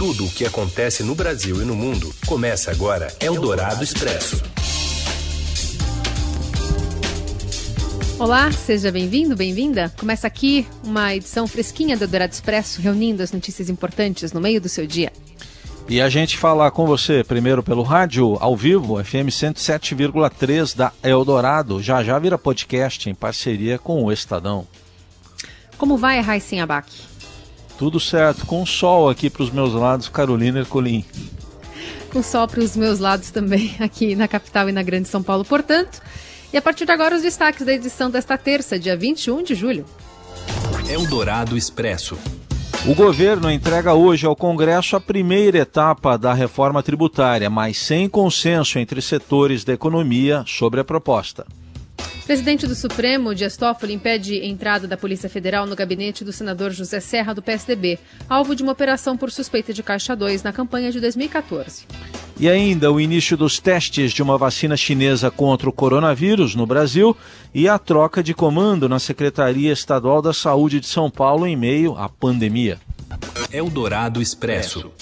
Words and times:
Tudo 0.00 0.24
o 0.24 0.30
que 0.30 0.46
acontece 0.46 1.02
no 1.02 1.14
Brasil 1.14 1.60
e 1.60 1.64
no 1.66 1.76
mundo 1.76 2.10
começa 2.26 2.70
agora 2.70 3.14
Eldorado 3.20 3.84
Expresso. 3.84 4.42
Olá, 8.18 8.50
seja 8.50 8.90
bem-vindo, 8.90 9.36
bem-vinda. 9.36 9.92
Começa 10.00 10.26
aqui 10.26 10.66
uma 10.82 11.14
edição 11.14 11.46
fresquinha 11.46 11.98
do 11.98 12.04
Eldorado 12.04 12.32
Expresso, 12.32 12.80
reunindo 12.80 13.22
as 13.22 13.30
notícias 13.30 13.68
importantes 13.68 14.32
no 14.32 14.40
meio 14.40 14.58
do 14.58 14.70
seu 14.70 14.86
dia. 14.86 15.12
E 15.86 16.00
a 16.00 16.08
gente 16.08 16.38
fala 16.38 16.70
com 16.70 16.86
você 16.86 17.22
primeiro 17.22 17.62
pelo 17.62 17.82
rádio, 17.82 18.38
ao 18.40 18.56
vivo, 18.56 19.04
FM 19.04 19.28
107,3 19.28 20.74
da 20.74 20.92
Eldorado. 21.02 21.82
Já 21.82 22.02
já 22.02 22.18
vira 22.18 22.38
podcast 22.38 23.10
em 23.10 23.14
parceria 23.14 23.78
com 23.78 24.02
o 24.02 24.10
Estadão. 24.10 24.66
Como 25.76 25.98
vai, 25.98 26.22
Raíssen 26.22 26.62
Abac? 26.62 27.09
Tudo 27.80 27.98
certo, 27.98 28.44
com 28.44 28.66
sol 28.66 29.08
aqui 29.08 29.30
para 29.30 29.42
os 29.42 29.50
meus 29.50 29.72
lados, 29.72 30.06
Carolina 30.06 30.58
Ercolim. 30.58 31.02
Com 32.12 32.22
sol 32.22 32.46
para 32.46 32.60
os 32.60 32.76
meus 32.76 32.98
lados 32.98 33.30
também, 33.30 33.74
aqui 33.80 34.14
na 34.14 34.28
capital 34.28 34.68
e 34.68 34.72
na 34.72 34.82
Grande 34.82 35.08
São 35.08 35.22
Paulo, 35.22 35.46
portanto. 35.46 36.02
E 36.52 36.58
a 36.58 36.60
partir 36.60 36.84
de 36.84 36.92
agora, 36.92 37.16
os 37.16 37.22
destaques 37.22 37.64
da 37.64 37.72
edição 37.72 38.10
desta 38.10 38.36
terça, 38.36 38.78
dia 38.78 38.94
21 38.98 39.42
de 39.42 39.54
julho. 39.54 39.86
Eldorado 40.90 41.56
Expresso. 41.56 42.18
O 42.86 42.94
governo 42.94 43.50
entrega 43.50 43.94
hoje 43.94 44.26
ao 44.26 44.36
Congresso 44.36 44.94
a 44.94 45.00
primeira 45.00 45.60
etapa 45.60 46.18
da 46.18 46.34
reforma 46.34 46.82
tributária, 46.82 47.48
mas 47.48 47.78
sem 47.78 48.10
consenso 48.10 48.78
entre 48.78 49.00
setores 49.00 49.64
da 49.64 49.72
economia 49.72 50.44
sobre 50.46 50.80
a 50.80 50.84
proposta. 50.84 51.46
Presidente 52.30 52.64
do 52.64 52.76
Supremo, 52.76 53.34
Dias 53.34 53.56
Toffoli, 53.56 53.92
impede 53.92 54.36
entrada 54.46 54.86
da 54.86 54.96
Polícia 54.96 55.28
Federal 55.28 55.66
no 55.66 55.74
gabinete 55.74 56.24
do 56.24 56.32
senador 56.32 56.70
José 56.70 57.00
Serra, 57.00 57.34
do 57.34 57.42
PSDB, 57.42 57.98
alvo 58.28 58.54
de 58.54 58.62
uma 58.62 58.70
operação 58.70 59.16
por 59.16 59.32
suspeita 59.32 59.74
de 59.74 59.82
Caixa 59.82 60.14
2 60.14 60.44
na 60.44 60.52
campanha 60.52 60.92
de 60.92 61.00
2014. 61.00 61.86
E 62.38 62.48
ainda 62.48 62.92
o 62.92 63.00
início 63.00 63.36
dos 63.36 63.58
testes 63.58 64.12
de 64.12 64.22
uma 64.22 64.38
vacina 64.38 64.76
chinesa 64.76 65.28
contra 65.28 65.68
o 65.68 65.72
coronavírus 65.72 66.54
no 66.54 66.66
Brasil 66.66 67.16
e 67.52 67.68
a 67.68 67.80
troca 67.80 68.22
de 68.22 68.32
comando 68.32 68.88
na 68.88 69.00
Secretaria 69.00 69.72
Estadual 69.72 70.22
da 70.22 70.32
Saúde 70.32 70.78
de 70.78 70.86
São 70.86 71.10
Paulo 71.10 71.48
em 71.48 71.56
meio 71.56 71.96
à 71.98 72.08
pandemia. 72.08 72.78
Eldorado 73.52 74.22
Expresso. 74.22 74.92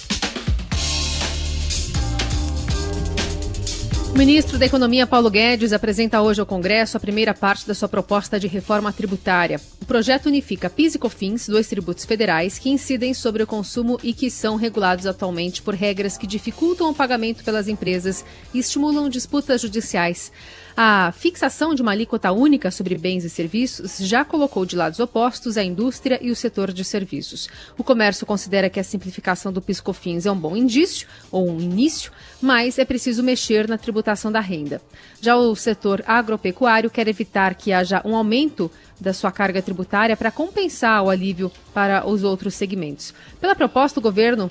O 4.10 4.18
ministro 4.18 4.58
da 4.58 4.66
Economia 4.66 5.06
Paulo 5.06 5.30
Guedes 5.30 5.72
apresenta 5.72 6.20
hoje 6.20 6.40
ao 6.40 6.46
Congresso 6.46 6.96
a 6.96 7.00
primeira 7.00 7.34
parte 7.34 7.66
da 7.66 7.74
sua 7.74 7.88
proposta 7.88 8.40
de 8.40 8.46
reforma 8.48 8.92
tributária. 8.92 9.60
O 9.80 9.84
projeto 9.84 10.26
unifica 10.26 10.68
PIS 10.68 10.94
e 10.94 10.98
COFINS, 10.98 11.48
dois 11.48 11.68
tributos 11.68 12.04
federais 12.04 12.58
que 12.58 12.70
incidem 12.70 13.14
sobre 13.14 13.42
o 13.42 13.46
consumo 13.46 13.98
e 14.02 14.12
que 14.12 14.30
são 14.30 14.56
regulados 14.56 15.06
atualmente 15.06 15.62
por 15.62 15.74
regras 15.74 16.18
que 16.18 16.26
dificultam 16.26 16.90
o 16.90 16.94
pagamento 16.94 17.44
pelas 17.44 17.68
empresas 17.68 18.24
e 18.52 18.58
estimulam 18.58 19.08
disputas 19.08 19.60
judiciais. 19.60 20.32
A 20.80 21.10
fixação 21.10 21.74
de 21.74 21.82
uma 21.82 21.90
alíquota 21.90 22.30
única 22.30 22.70
sobre 22.70 22.96
bens 22.96 23.24
e 23.24 23.28
serviços 23.28 23.98
já 23.98 24.24
colocou 24.24 24.64
de 24.64 24.76
lados 24.76 25.00
opostos 25.00 25.56
a 25.56 25.64
indústria 25.64 26.20
e 26.22 26.30
o 26.30 26.36
setor 26.36 26.72
de 26.72 26.84
serviços. 26.84 27.48
O 27.76 27.82
comércio 27.82 28.24
considera 28.24 28.70
que 28.70 28.78
a 28.78 28.84
simplificação 28.84 29.52
do 29.52 29.60
PiscoFins 29.60 30.24
é 30.24 30.30
um 30.30 30.38
bom 30.38 30.56
indício, 30.56 31.08
ou 31.32 31.50
um 31.50 31.60
início, 31.60 32.12
mas 32.40 32.78
é 32.78 32.84
preciso 32.84 33.24
mexer 33.24 33.66
na 33.66 33.76
tributação 33.76 34.30
da 34.30 34.38
renda. 34.38 34.80
Já 35.20 35.34
o 35.34 35.56
setor 35.56 36.00
agropecuário 36.06 36.88
quer 36.88 37.08
evitar 37.08 37.56
que 37.56 37.72
haja 37.72 38.00
um 38.04 38.14
aumento 38.14 38.70
da 39.00 39.12
sua 39.12 39.32
carga 39.32 39.60
tributária 39.60 40.16
para 40.16 40.30
compensar 40.30 41.02
o 41.02 41.10
alívio 41.10 41.50
para 41.74 42.06
os 42.06 42.22
outros 42.22 42.54
segmentos. 42.54 43.12
Pela 43.40 43.56
proposta, 43.56 43.98
o 43.98 44.02
governo 44.02 44.48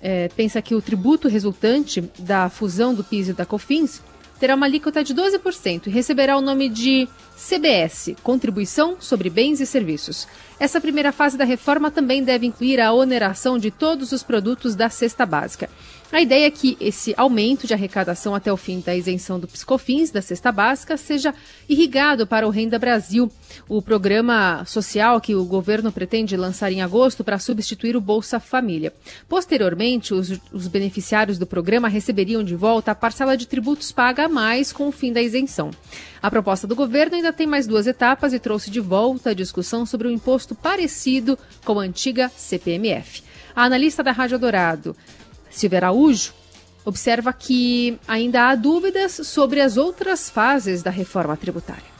é, 0.00 0.28
pensa 0.28 0.62
que 0.62 0.74
o 0.74 0.80
tributo 0.80 1.28
resultante 1.28 2.00
da 2.18 2.48
fusão 2.48 2.94
do 2.94 3.04
PIS 3.04 3.28
e 3.28 3.32
da 3.34 3.44
COFINS 3.44 4.00
terá 4.40 4.54
uma 4.54 4.64
alíquota 4.64 5.04
de 5.04 5.14
12% 5.14 5.86
e 5.86 5.90
receberá 5.90 6.36
o 6.36 6.40
nome 6.40 6.70
de 6.70 7.06
CBS 7.36 8.14
Contribuição 8.22 8.96
sobre 8.98 9.28
Bens 9.28 9.60
e 9.60 9.66
Serviços. 9.66 10.26
Essa 10.58 10.80
primeira 10.80 11.12
fase 11.12 11.36
da 11.36 11.44
reforma 11.44 11.90
também 11.90 12.24
deve 12.24 12.46
incluir 12.46 12.80
a 12.80 12.92
oneração 12.92 13.58
de 13.58 13.70
todos 13.70 14.12
os 14.12 14.22
produtos 14.22 14.74
da 14.74 14.88
cesta 14.88 15.26
básica. 15.26 15.68
A 16.12 16.20
ideia 16.20 16.46
é 16.46 16.50
que 16.50 16.76
esse 16.80 17.14
aumento 17.16 17.68
de 17.68 17.74
arrecadação 17.74 18.34
até 18.34 18.52
o 18.52 18.56
fim 18.56 18.80
da 18.80 18.96
isenção 18.96 19.38
do 19.38 19.46
Piscofins 19.46 20.10
da 20.10 20.20
cesta 20.20 20.50
básica 20.50 20.96
seja 20.96 21.32
irrigado 21.68 22.26
para 22.26 22.48
o 22.48 22.50
Renda 22.50 22.80
Brasil, 22.80 23.30
o 23.68 23.80
programa 23.80 24.64
social 24.64 25.20
que 25.20 25.36
o 25.36 25.44
governo 25.44 25.92
pretende 25.92 26.36
lançar 26.36 26.72
em 26.72 26.82
agosto 26.82 27.22
para 27.22 27.38
substituir 27.38 27.96
o 27.96 28.00
Bolsa 28.00 28.40
Família. 28.40 28.92
Posteriormente, 29.28 30.12
os, 30.12 30.32
os 30.52 30.66
beneficiários 30.66 31.38
do 31.38 31.46
programa 31.46 31.86
receberiam 31.86 32.42
de 32.42 32.56
volta 32.56 32.90
a 32.90 32.94
parcela 32.94 33.36
de 33.36 33.46
tributos 33.46 33.92
paga 33.92 34.24
a 34.24 34.28
mais 34.28 34.72
com 34.72 34.88
o 34.88 34.92
fim 34.92 35.12
da 35.12 35.22
isenção. 35.22 35.70
A 36.20 36.28
proposta 36.28 36.66
do 36.66 36.74
governo 36.74 37.14
ainda 37.14 37.32
tem 37.32 37.46
mais 37.46 37.68
duas 37.68 37.86
etapas 37.86 38.32
e 38.32 38.40
trouxe 38.40 38.68
de 38.68 38.80
volta 38.80 39.30
a 39.30 39.34
discussão 39.34 39.86
sobre 39.86 40.08
um 40.08 40.10
imposto 40.10 40.56
parecido 40.56 41.38
com 41.64 41.78
a 41.78 41.84
antiga 41.84 42.28
CPMF. 42.36 43.22
A 43.54 43.64
analista 43.64 44.02
da 44.02 44.12
Rádio 44.12 44.38
Dourado, 44.38 44.96
Silvia 45.50 45.80
Araújo, 45.80 46.32
observa 46.84 47.32
que 47.32 47.98
ainda 48.08 48.48
há 48.48 48.54
dúvidas 48.54 49.12
sobre 49.26 49.60
as 49.60 49.76
outras 49.76 50.30
fases 50.30 50.82
da 50.82 50.90
reforma 50.90 51.36
tributária. 51.36 51.90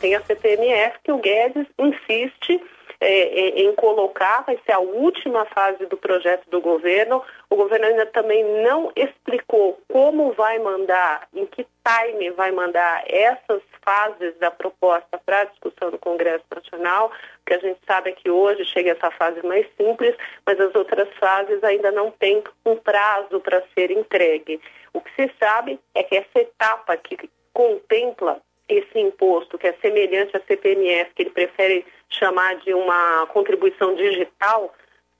Tem 0.00 0.14
a 0.14 0.20
CPMF 0.20 0.98
que 1.02 1.12
o 1.12 1.18
Guedes 1.18 1.66
insiste 1.78 2.60
é, 3.00 3.60
em 3.60 3.74
colocar, 3.74 4.42
vai 4.44 4.58
ser 4.64 4.72
a 4.72 4.78
última 4.78 5.44
fase 5.46 5.86
do 5.86 5.96
projeto 5.96 6.48
do 6.48 6.60
governo. 6.60 7.22
O 7.50 7.56
governo 7.56 7.86
ainda 7.86 8.06
também 8.06 8.44
não 8.62 8.90
explicou 8.96 9.78
como 9.88 10.32
vai 10.32 10.58
mandar, 10.58 11.28
em 11.34 11.46
que 11.46 11.66
time 11.86 12.30
vai 12.30 12.50
mandar 12.50 13.04
essas 13.06 13.62
fases 13.84 14.36
da 14.38 14.50
proposta 14.50 15.18
para 15.24 15.44
discussão 15.44 15.90
no 15.90 15.98
Congresso 15.98 16.44
Nacional. 16.54 17.12
Que 17.46 17.54
a 17.54 17.58
gente 17.58 17.78
sabe 17.86 18.10
é 18.10 18.12
que 18.12 18.30
hoje 18.30 18.64
chega 18.64 18.92
essa 18.92 19.10
fase 19.12 19.44
mais 19.46 19.66
simples, 19.76 20.14
mas 20.44 20.58
as 20.58 20.74
outras 20.74 21.08
fases 21.18 21.62
ainda 21.62 21.92
não 21.92 22.10
têm 22.10 22.42
um 22.64 22.76
prazo 22.76 23.40
para 23.40 23.62
ser 23.74 23.90
entregue. 23.90 24.60
O 24.92 25.00
que 25.00 25.10
se 25.14 25.30
sabe 25.38 25.78
é 25.94 26.02
que 26.02 26.16
essa 26.16 26.40
etapa 26.40 26.96
que 26.96 27.30
contempla 27.52 28.40
esse 28.68 28.98
imposto, 28.98 29.56
que 29.56 29.66
é 29.66 29.72
semelhante 29.74 30.36
à 30.36 30.40
CPMF, 30.40 31.14
que 31.14 31.22
ele 31.22 31.30
prefere 31.30 31.86
chamar 32.10 32.56
de 32.56 32.72
uma 32.72 33.26
contribuição 33.26 33.94
digital, 33.94 34.72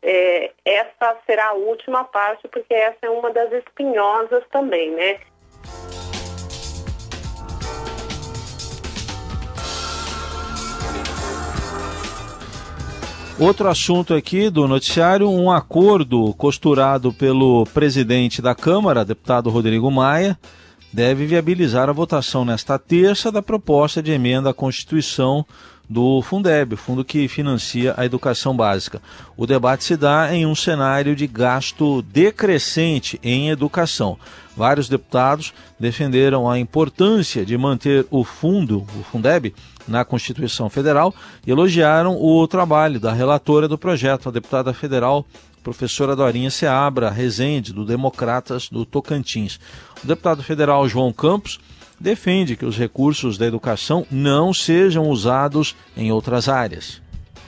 é, 0.03 0.53
essa 0.65 1.17
será 1.27 1.49
a 1.49 1.55
última 1.55 2.05
parte, 2.05 2.47
porque 2.49 2.73
essa 2.73 2.99
é 3.03 3.11
uma 3.11 3.33
das 3.33 3.53
espinhosas 3.53 4.45
também, 4.51 4.91
né? 4.93 5.19
Outro 13.39 13.69
assunto 13.69 14.15
aqui 14.15 14.49
do 14.49 14.67
noticiário, 14.67 15.29
um 15.29 15.51
acordo 15.51 16.33
costurado 16.39 17.13
pelo 17.13 17.67
presidente 17.67 18.41
da 18.41 18.55
Câmara, 18.55 19.05
deputado 19.05 19.51
Rodrigo 19.51 19.91
Maia, 19.91 20.39
deve 20.91 21.27
viabilizar 21.27 21.91
a 21.91 21.93
votação 21.93 22.47
nesta 22.47 22.79
terça 22.79 23.31
da 23.31 23.43
proposta 23.43 24.03
de 24.03 24.11
emenda 24.11 24.49
à 24.49 24.55
Constituição 24.55 25.45
do 25.89 26.21
Fundeb, 26.23 26.77
fundo 26.77 27.05
que 27.05 27.29
financia 27.29 27.95
a 27.97 28.05
educação 28.05 28.57
básica. 28.57 29.01
O 29.37 29.47
debate 29.47 29.85
se 29.85 29.97
dá 29.97 30.35
em 30.35 30.45
um 30.45 30.55
cenário 30.55 31.15
de 31.15 31.27
gasto 31.27 32.03
decrescente 32.03 33.19
em 33.23 33.51
educação. 33.51 34.19
Vários 34.57 34.89
deputados 34.89 35.53
defenderam 35.79 36.49
a 36.49 36.59
importância 36.59 37.45
de 37.45 37.57
manter 37.57 38.07
o 38.11 38.25
fundo, 38.25 38.87
o 38.99 39.03
Fundeb, 39.05 39.55
na 39.87 40.05
Constituição 40.05 40.69
Federal 40.69 41.15
e 41.47 41.51
elogiaram 41.51 42.21
o 42.21 42.47
trabalho 42.49 42.99
da 42.99 43.13
relatora 43.13 43.69
do 43.69 43.79
projeto, 43.79 44.29
a 44.29 44.33
deputada 44.33 44.73
federal 44.73 45.25
professora 45.63 46.15
Dorinha 46.15 46.49
Seabra 46.49 47.11
Rezende, 47.11 47.73
do 47.73 47.85
Democratas 47.85 48.69
do 48.69 48.85
Tocantins. 48.85 49.59
O 50.03 50.07
deputado 50.07 50.41
federal 50.41 50.89
João 50.89 51.13
Campos 51.13 51.59
defende 51.99 52.57
que 52.57 52.65
os 52.65 52.77
recursos 52.77 53.39
da 53.39 53.47
educação 53.47 54.07
não 54.11 54.53
sejam 54.53 55.09
usados 55.09 55.77
em 55.97 56.13
outras 56.13 56.49
áreas. 56.49 57.01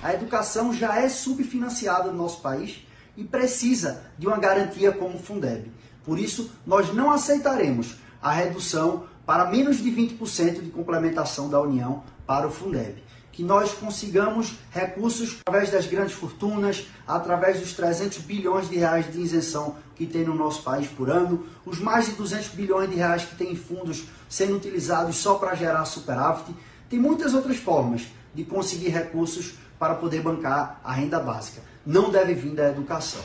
A 0.02 0.14
educação 0.14 0.72
já 0.72 1.00
é 1.00 1.08
subfinanciada 1.08 2.10
no 2.10 2.18
nosso 2.18 2.40
país 2.40 2.86
e 3.16 3.24
precisa 3.24 4.02
de 4.18 4.26
uma 4.26 4.38
garantia 4.38 4.92
como 4.92 5.16
o 5.16 5.22
Fundeb. 5.22 5.70
Por 6.04 6.18
isso, 6.18 6.50
nós 6.66 6.94
não 6.94 7.10
aceitaremos 7.10 7.96
a 8.22 8.32
redução 8.32 9.04
para 9.26 9.50
menos 9.50 9.82
de 9.82 9.90
20% 9.90 10.62
de 10.62 10.70
complementação 10.70 11.50
da 11.50 11.60
União 11.60 12.02
para 12.26 12.46
o 12.46 12.50
Fundeb 12.50 13.07
que 13.38 13.44
nós 13.44 13.72
consigamos 13.72 14.54
recursos 14.72 15.38
através 15.46 15.70
das 15.70 15.86
grandes 15.86 16.12
fortunas, 16.12 16.88
através 17.06 17.60
dos 17.60 17.72
300 17.72 18.18
bilhões 18.18 18.68
de 18.68 18.78
reais 18.78 19.12
de 19.12 19.20
isenção 19.20 19.76
que 19.94 20.06
tem 20.06 20.24
no 20.24 20.34
nosso 20.34 20.64
país 20.64 20.88
por 20.88 21.08
ano, 21.08 21.46
os 21.64 21.78
mais 21.78 22.06
de 22.06 22.14
200 22.14 22.48
bilhões 22.48 22.90
de 22.90 22.96
reais 22.96 23.22
que 23.22 23.36
tem 23.36 23.52
em 23.52 23.54
fundos 23.54 24.06
sendo 24.28 24.56
utilizados 24.56 25.14
só 25.18 25.34
para 25.34 25.54
gerar 25.54 25.84
superávit. 25.84 26.52
Tem 26.90 26.98
muitas 26.98 27.32
outras 27.32 27.58
formas 27.58 28.08
de 28.34 28.42
conseguir 28.42 28.88
recursos 28.88 29.52
para 29.78 29.94
poder 29.94 30.20
bancar 30.20 30.80
a 30.82 30.92
renda 30.92 31.20
básica. 31.20 31.62
Não 31.86 32.10
deve 32.10 32.34
vir 32.34 32.56
da 32.56 32.70
educação. 32.70 33.22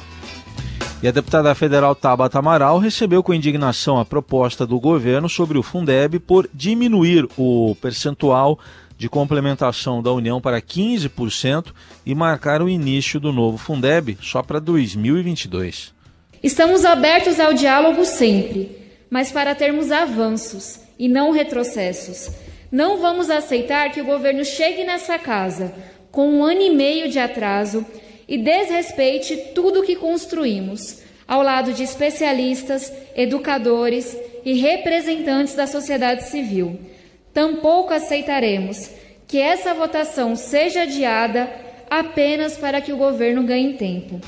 E 1.02 1.08
a 1.08 1.12
deputada 1.12 1.56
federal 1.56 1.96
Tabata 1.96 2.38
Amaral 2.38 2.78
recebeu 2.78 3.24
com 3.24 3.34
indignação 3.34 4.00
a 4.00 4.06
proposta 4.06 4.66
do 4.66 4.80
governo 4.80 5.28
sobre 5.28 5.58
o 5.58 5.64
Fundeb 5.64 6.20
por 6.20 6.48
diminuir 6.54 7.28
o 7.36 7.76
percentual 7.82 8.60
de 8.98 9.10
complementação 9.10 10.02
da 10.02 10.12
União 10.12 10.40
para 10.40 10.62
15% 10.62 11.74
e 12.06 12.14
marcar 12.14 12.62
o 12.62 12.70
início 12.70 13.20
do 13.20 13.32
novo 13.32 13.58
Fundeb 13.58 14.18
só 14.22 14.42
para 14.42 14.60
2022. 14.60 15.94
Estamos 16.42 16.84
abertos 16.86 17.40
ao 17.40 17.54
diálogo 17.54 18.06
sempre, 18.06 18.78
mas 19.10 19.32
para 19.32 19.56
termos 19.56 19.92
avanços 19.92 20.80
e 21.00 21.08
não 21.08 21.32
retrocessos. 21.32 22.30
Não 22.72 23.00
vamos 23.00 23.30
aceitar 23.30 23.92
que 23.92 24.02
o 24.02 24.06
governo 24.06 24.44
chegue 24.44 24.84
nessa 24.84 25.18
casa 25.18 25.74
com 26.12 26.28
um 26.30 26.44
ano 26.44 26.62
e 26.62 26.70
meio 26.70 27.10
de 27.10 27.18
atraso 27.18 27.86
e 28.28 28.38
desrespeite 28.38 29.36
tudo 29.56 29.80
o 29.80 29.84
que 29.84 29.96
construímos, 29.96 31.02
ao 31.28 31.42
lado 31.42 31.74
de 31.74 31.84
especialistas, 31.84 32.92
educadores 33.16 34.16
e 34.46 34.54
representantes 34.54 35.56
da 35.56 35.66
sociedade 35.66 36.30
civil. 36.30 36.80
Tampouco 37.34 37.94
aceitaremos 37.94 38.90
que 39.28 39.40
essa 39.40 39.74
votação 39.74 40.36
seja 40.36 40.84
adiada 40.84 41.50
apenas 41.90 42.58
para 42.58 42.80
que 42.80 42.94
o 42.94 42.98
governo 42.98 43.44
ganhe 43.44 43.74
tempo. 43.74 44.22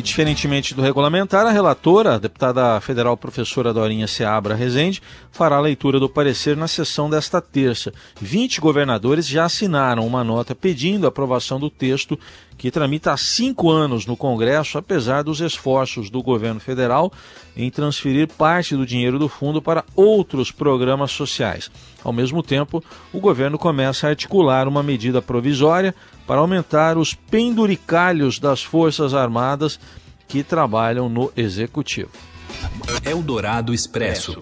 E 0.00 0.02
diferentemente 0.02 0.74
do 0.74 0.80
regulamentar, 0.80 1.44
a 1.44 1.50
relatora, 1.50 2.14
a 2.14 2.18
deputada 2.18 2.80
federal 2.80 3.18
professora 3.18 3.70
Dorinha 3.70 4.06
Seabra 4.06 4.54
Rezende, 4.54 5.02
fará 5.30 5.56
a 5.56 5.60
leitura 5.60 6.00
do 6.00 6.08
parecer 6.08 6.56
na 6.56 6.66
sessão 6.66 7.10
desta 7.10 7.38
terça. 7.38 7.92
20 8.18 8.62
governadores 8.62 9.28
já 9.28 9.44
assinaram 9.44 10.06
uma 10.06 10.24
nota 10.24 10.54
pedindo 10.54 11.04
a 11.04 11.10
aprovação 11.10 11.60
do 11.60 11.68
texto 11.68 12.18
que 12.56 12.70
tramita 12.70 13.12
há 13.12 13.16
cinco 13.18 13.70
anos 13.70 14.06
no 14.06 14.16
Congresso, 14.16 14.78
apesar 14.78 15.22
dos 15.22 15.40
esforços 15.40 16.08
do 16.08 16.22
governo 16.22 16.60
federal 16.60 17.12
em 17.54 17.70
transferir 17.70 18.28
parte 18.28 18.76
do 18.76 18.86
dinheiro 18.86 19.18
do 19.18 19.28
fundo 19.28 19.60
para 19.60 19.84
outros 19.94 20.50
programas 20.50 21.10
sociais. 21.10 21.70
Ao 22.02 22.12
mesmo 22.12 22.42
tempo, 22.42 22.82
o 23.12 23.20
governo 23.20 23.58
começa 23.58 24.06
a 24.06 24.10
articular 24.10 24.66
uma 24.66 24.82
medida 24.82 25.20
provisória 25.20 25.94
para 26.30 26.38
aumentar 26.38 26.96
os 26.96 27.12
penduricalhos 27.12 28.38
das 28.38 28.62
Forças 28.62 29.14
Armadas 29.14 29.80
que 30.28 30.44
trabalham 30.44 31.08
no 31.08 31.32
Executivo. 31.36 32.12
Eldorado 33.04 33.74
Expresso. 33.74 34.40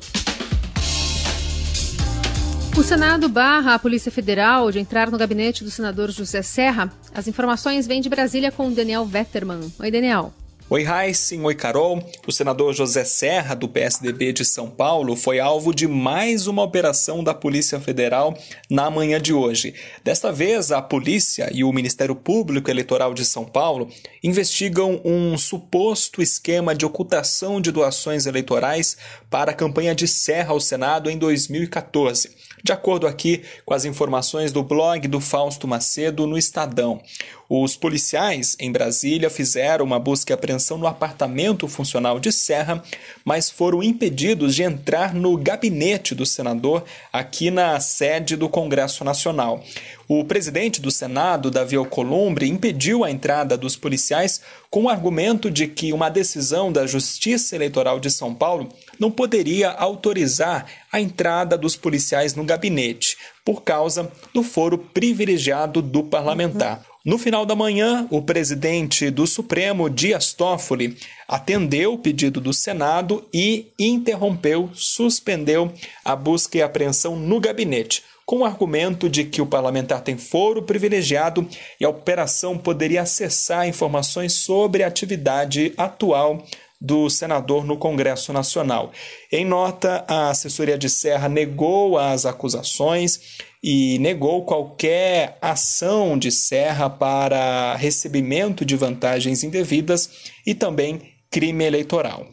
O 2.76 2.82
Senado 2.82 3.26
barra 3.26 3.72
a 3.72 3.78
Polícia 3.78 4.12
Federal 4.12 4.70
de 4.70 4.78
entrar 4.78 5.10
no 5.10 5.16
gabinete 5.16 5.64
do 5.64 5.70
senador 5.70 6.10
José 6.10 6.42
Serra. 6.42 6.92
As 7.14 7.26
informações 7.26 7.86
vêm 7.86 8.02
de 8.02 8.10
Brasília 8.10 8.52
com 8.52 8.70
Daniel 8.70 9.06
Vetterman. 9.06 9.72
Oi, 9.78 9.90
Daniel. 9.90 10.34
Oi, 10.70 10.84
Heissing. 10.84 11.40
Oi, 11.44 11.54
Carol. 11.54 12.06
O 12.26 12.30
senador 12.30 12.74
José 12.74 13.02
Serra, 13.02 13.54
do 13.54 13.66
PSDB 13.66 14.34
de 14.34 14.44
São 14.44 14.68
Paulo, 14.68 15.16
foi 15.16 15.40
alvo 15.40 15.74
de 15.74 15.88
mais 15.88 16.46
uma 16.46 16.62
operação 16.62 17.24
da 17.24 17.32
Polícia 17.32 17.80
Federal 17.80 18.36
na 18.68 18.90
manhã 18.90 19.18
de 19.18 19.32
hoje. 19.32 19.74
Desta 20.04 20.30
vez, 20.30 20.70
a 20.70 20.82
polícia 20.82 21.48
e 21.54 21.64
o 21.64 21.72
Ministério 21.72 22.14
Público 22.14 22.70
Eleitoral 22.70 23.14
de 23.14 23.24
São 23.24 23.46
Paulo 23.46 23.88
investigam 24.22 25.00
um 25.06 25.38
suposto 25.38 26.20
esquema 26.20 26.74
de 26.74 26.84
ocultação 26.84 27.62
de 27.62 27.72
doações 27.72 28.26
eleitorais 28.26 28.98
para 29.30 29.52
a 29.52 29.54
campanha 29.54 29.94
de 29.94 30.06
Serra 30.06 30.52
ao 30.52 30.60
Senado 30.60 31.08
em 31.08 31.16
2014. 31.16 32.36
De 32.62 32.72
acordo 32.72 33.06
aqui 33.06 33.42
com 33.64 33.72
as 33.72 33.84
informações 33.84 34.52
do 34.52 34.62
blog 34.62 35.06
do 35.08 35.20
Fausto 35.20 35.66
Macedo 35.66 36.26
no 36.26 36.36
Estadão, 36.36 37.00
os 37.48 37.76
policiais 37.76 38.56
em 38.60 38.70
Brasília 38.70 39.30
fizeram 39.30 39.82
uma 39.84 39.98
busca 39.98 40.32
e 40.32 40.34
apreensão 40.34 40.76
no 40.76 40.86
apartamento 40.86 41.66
funcional 41.66 42.20
de 42.20 42.30
Serra, 42.30 42.82
mas 43.24 43.48
foram 43.48 43.82
impedidos 43.82 44.54
de 44.54 44.62
entrar 44.62 45.14
no 45.14 45.34
gabinete 45.34 46.14
do 46.14 46.26
senador 46.26 46.84
aqui 47.10 47.50
na 47.50 47.80
sede 47.80 48.36
do 48.36 48.50
Congresso 48.50 49.02
Nacional. 49.02 49.64
O 50.06 50.24
presidente 50.24 50.80
do 50.80 50.90
Senado, 50.90 51.50
Davi 51.50 51.76
Alcolumbre, 51.76 52.48
impediu 52.48 53.02
a 53.02 53.10
entrada 53.10 53.56
dos 53.56 53.76
policiais 53.76 54.42
com 54.70 54.84
o 54.84 54.88
argumento 54.88 55.50
de 55.50 55.66
que 55.66 55.92
uma 55.92 56.10
decisão 56.10 56.70
da 56.70 56.86
Justiça 56.86 57.54
Eleitoral 57.54 57.98
de 57.98 58.10
São 58.10 58.34
Paulo 58.34 58.68
não 58.98 59.10
poderia 59.10 59.70
autorizar 59.70 60.66
a 60.92 61.00
entrada 61.00 61.56
dos 61.56 61.76
policiais 61.76 62.34
no 62.34 62.44
gabinete, 62.44 63.16
por 63.44 63.62
causa 63.62 64.10
do 64.32 64.42
foro 64.42 64.78
privilegiado 64.78 65.80
do 65.80 66.02
parlamentar. 66.02 66.87
No 67.04 67.16
final 67.16 67.46
da 67.46 67.54
manhã, 67.54 68.06
o 68.10 68.20
presidente 68.20 69.08
do 69.08 69.26
Supremo, 69.26 69.88
Dias 69.88 70.32
Toffoli, 70.32 70.96
atendeu 71.28 71.94
o 71.94 71.98
pedido 71.98 72.40
do 72.40 72.52
Senado 72.52 73.24
e 73.32 73.72
interrompeu, 73.78 74.68
suspendeu 74.74 75.72
a 76.04 76.16
busca 76.16 76.58
e 76.58 76.62
apreensão 76.62 77.14
no 77.14 77.38
gabinete 77.38 78.02
com 78.28 78.40
o 78.40 78.44
argumento 78.44 79.08
de 79.08 79.24
que 79.24 79.40
o 79.40 79.46
parlamentar 79.46 80.02
tem 80.02 80.18
foro 80.18 80.62
privilegiado 80.62 81.48
e 81.80 81.84
a 81.86 81.88
operação 81.88 82.58
poderia 82.58 83.00
acessar 83.00 83.66
informações 83.66 84.34
sobre 84.34 84.82
a 84.82 84.86
atividade 84.86 85.72
atual 85.78 86.44
do 86.80 87.10
senador 87.10 87.64
no 87.64 87.76
Congresso 87.76 88.32
Nacional. 88.32 88.92
Em 89.32 89.44
nota, 89.44 90.04
a 90.06 90.30
assessoria 90.30 90.78
de 90.78 90.88
Serra 90.88 91.28
negou 91.28 91.98
as 91.98 92.24
acusações 92.24 93.38
e 93.62 93.98
negou 93.98 94.44
qualquer 94.44 95.36
ação 95.42 96.16
de 96.16 96.30
Serra 96.30 96.88
para 96.88 97.74
recebimento 97.74 98.64
de 98.64 98.76
vantagens 98.76 99.42
indevidas 99.42 100.30
e 100.46 100.54
também 100.54 101.14
crime 101.30 101.64
eleitoral. 101.64 102.26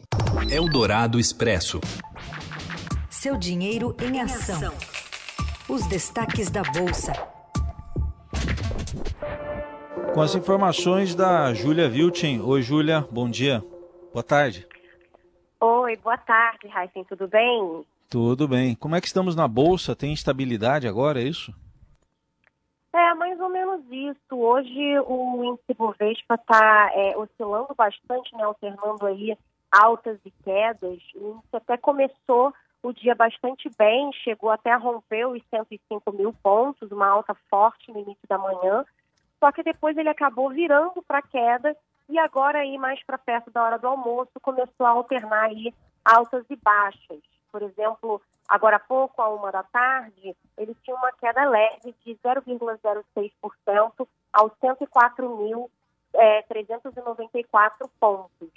Eldorado 0.48 1.18
Expresso. 1.18 1.80
Seu 3.10 3.36
dinheiro 3.36 3.96
em 4.00 4.20
ação. 4.20 4.72
Os 5.68 5.84
destaques 5.88 6.48
da 6.48 6.62
Bolsa. 6.62 7.12
Com 10.14 10.22
as 10.22 10.34
informações 10.34 11.14
da 11.14 11.52
Júlia 11.52 11.88
Vilchen. 11.88 12.40
Oi, 12.40 12.62
Júlia, 12.62 13.04
bom 13.10 13.28
dia. 13.28 13.62
Boa 14.16 14.24
tarde. 14.24 14.66
Oi, 15.60 15.94
boa 15.98 16.16
tarde, 16.16 16.66
Raíssen, 16.68 17.04
tudo 17.04 17.28
bem? 17.28 17.84
Tudo 18.08 18.48
bem. 18.48 18.74
Como 18.74 18.96
é 18.96 19.00
que 19.02 19.06
estamos 19.06 19.36
na 19.36 19.46
Bolsa? 19.46 19.94
Tem 19.94 20.10
estabilidade 20.10 20.88
agora, 20.88 21.20
é 21.20 21.24
isso? 21.24 21.52
É, 22.94 23.12
mais 23.12 23.38
ou 23.38 23.50
menos 23.50 23.84
isso. 23.90 24.34
Hoje 24.34 24.98
o 25.00 25.44
índice 25.44 25.74
Bovespa 25.76 26.36
está 26.36 26.90
é, 26.94 27.14
oscilando 27.18 27.74
bastante, 27.76 28.34
né, 28.34 28.44
alternando 28.44 29.04
aí 29.04 29.36
altas 29.70 30.18
e 30.24 30.30
quedas. 30.42 30.98
O 31.14 31.32
índice 31.32 31.54
até 31.54 31.76
começou 31.76 32.54
o 32.82 32.94
dia 32.94 33.14
bastante 33.14 33.68
bem, 33.76 34.10
chegou 34.24 34.48
até 34.48 34.72
a 34.72 34.78
romper 34.78 35.26
os 35.26 35.42
105 35.50 36.10
mil 36.12 36.32
pontos, 36.42 36.90
uma 36.90 37.06
alta 37.06 37.36
forte 37.50 37.92
no 37.92 38.00
início 38.00 38.26
da 38.26 38.38
manhã, 38.38 38.82
só 39.38 39.52
que 39.52 39.62
depois 39.62 39.94
ele 39.98 40.08
acabou 40.08 40.48
virando 40.48 41.02
para 41.06 41.20
queda 41.20 41.76
e 42.08 42.18
agora 42.18 42.58
aí 42.60 42.78
mais 42.78 43.02
para 43.04 43.18
perto 43.18 43.50
da 43.50 43.62
hora 43.62 43.78
do 43.78 43.86
almoço 43.86 44.32
começou 44.40 44.86
a 44.86 44.90
alternar 44.90 45.44
aí 45.44 45.74
altas 46.04 46.44
e 46.48 46.56
baixas. 46.56 47.20
Por 47.50 47.62
exemplo, 47.62 48.20
agora 48.48 48.76
há 48.76 48.80
pouco, 48.80 49.20
à 49.20 49.28
uma 49.28 49.50
da 49.50 49.62
tarde, 49.62 50.36
ele 50.56 50.76
tinha 50.82 50.96
uma 50.96 51.12
queda 51.12 51.48
leve 51.48 51.94
de 52.04 52.14
0,06% 52.16 54.08
aos 54.32 54.52
104.394 54.62 55.68
é, 56.14 57.88
pontos. 57.98 58.50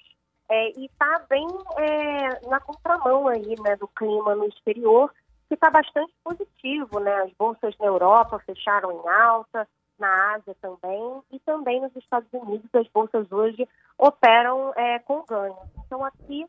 É, 0.52 0.80
e 0.80 0.86
está 0.86 1.26
bem 1.30 1.48
é, 1.78 2.48
na 2.48 2.60
contramão 2.60 3.28
aí, 3.28 3.56
né, 3.62 3.76
do 3.76 3.88
clima 3.88 4.36
no 4.36 4.46
exterior, 4.46 5.14
que 5.48 5.54
está 5.54 5.70
bastante 5.70 6.14
positivo, 6.24 7.00
né? 7.00 7.14
As 7.24 7.32
bolsas 7.34 7.76
na 7.80 7.88
Europa 7.88 8.40
fecharam 8.40 8.92
em 8.92 9.08
alta, 9.08 9.68
na 10.00 10.36
Ásia 10.36 10.56
também, 10.62 11.22
e 11.32 11.40
também 11.40 11.82
nos 11.82 11.96
Estados 11.96 12.32
Unidos 12.34 12.70
as 12.74 12.88
bolsas 12.88 13.32
hoje 13.32 13.68
operam 13.98 14.74
é, 14.76 15.00
com 15.00 15.24
ganho. 15.26 15.58
Então 15.86 16.04
aqui, 16.04 16.46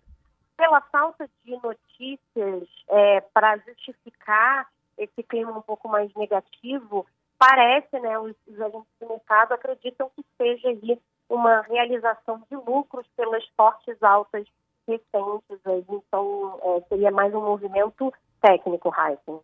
pela 0.57 0.80
falta 0.80 1.28
de 1.45 1.52
notícias 1.62 2.69
é, 2.88 3.21
para 3.21 3.57
justificar 3.59 4.69
esse 4.97 5.23
clima 5.23 5.57
um 5.57 5.62
pouco 5.62 5.88
mais 5.88 6.12
negativo, 6.14 7.07
parece, 7.38 7.99
né, 8.00 8.19
os, 8.19 8.37
os 8.47 8.61
agentes 8.61 8.92
do 9.00 9.09
mercado 9.09 9.52
acreditam 9.52 10.11
que 10.14 10.25
seja 10.37 10.69
aí 10.69 11.00
uma 11.28 11.62
realização 11.62 12.42
de 12.50 12.57
lucros 12.57 13.07
pelas 13.16 13.45
fortes 13.57 14.02
altas 14.02 14.47
recentes. 14.87 15.61
Aí. 15.64 15.85
Então, 15.88 16.59
é, 16.62 16.80
seria 16.88 17.11
mais 17.11 17.35
um 17.35 17.40
movimento 17.40 18.12
técnico, 18.42 18.92
Heisen. 18.95 19.40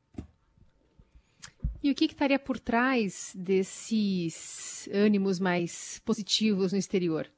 E 1.86 1.90
o 1.92 1.94
que, 1.94 2.08
que, 2.08 2.14
estaria 2.14 2.38
por 2.38 2.58
trás 2.58 3.32
desses 3.38 4.88
ânimos 4.92 5.38
mais 5.38 6.02
positivos 6.04 6.72
no 6.72 6.78
exterior? 6.78 7.28